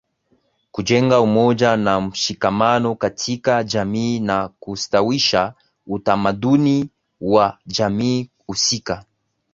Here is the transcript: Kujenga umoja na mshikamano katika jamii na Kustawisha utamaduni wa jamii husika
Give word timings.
Kujenga 0.71 1.21
umoja 1.21 1.77
na 1.77 2.01
mshikamano 2.01 2.95
katika 2.95 3.63
jamii 3.63 4.19
na 4.19 4.47
Kustawisha 4.59 5.53
utamaduni 5.87 6.89
wa 7.21 7.57
jamii 7.65 8.29
husika 8.47 9.05